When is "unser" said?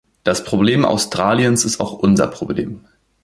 1.93-2.25